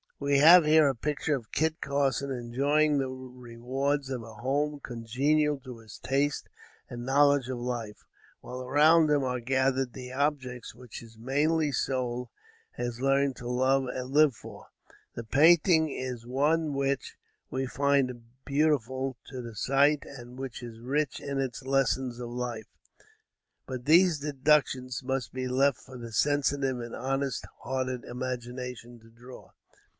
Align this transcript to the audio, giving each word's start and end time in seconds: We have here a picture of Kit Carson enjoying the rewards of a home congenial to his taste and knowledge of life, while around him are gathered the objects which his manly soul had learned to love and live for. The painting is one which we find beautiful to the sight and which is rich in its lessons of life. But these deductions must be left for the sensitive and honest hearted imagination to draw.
We 0.19 0.37
have 0.39 0.65
here 0.65 0.87
a 0.87 0.95
picture 0.95 1.35
of 1.35 1.51
Kit 1.51 1.79
Carson 1.81 2.29
enjoying 2.31 2.97
the 2.97 3.07
rewards 3.09 4.09
of 4.11 4.21
a 4.21 4.33
home 4.33 4.79
congenial 4.79 5.59
to 5.61 5.79
his 5.79 5.99
taste 5.99 6.47
and 6.89 7.05
knowledge 7.05 7.49
of 7.49 7.59
life, 7.59 8.05
while 8.39 8.61
around 8.63 9.09
him 9.09 9.23
are 9.23 9.39
gathered 9.39 9.93
the 9.93 10.11
objects 10.11 10.73
which 10.73 10.99
his 10.99 11.17
manly 11.17 11.71
soul 11.71 12.31
had 12.73 12.99
learned 12.99 13.35
to 13.37 13.47
love 13.47 13.85
and 13.87 14.11
live 14.11 14.35
for. 14.35 14.67
The 15.15 15.23
painting 15.23 15.89
is 15.91 16.25
one 16.25 16.73
which 16.73 17.15
we 17.51 17.65
find 17.67 18.23
beautiful 18.45 19.17
to 19.27 19.41
the 19.41 19.55
sight 19.55 20.03
and 20.05 20.37
which 20.37 20.61
is 20.63 20.79
rich 20.79 21.19
in 21.19 21.39
its 21.39 21.63
lessons 21.63 22.19
of 22.19 22.29
life. 22.29 22.69
But 23.67 23.85
these 23.85 24.19
deductions 24.19 25.03
must 25.03 25.31
be 25.33 25.47
left 25.47 25.79
for 25.79 25.97
the 25.97 26.11
sensitive 26.11 26.79
and 26.79 26.95
honest 26.95 27.45
hearted 27.63 28.03
imagination 28.05 28.99
to 28.99 29.09
draw. 29.09 29.51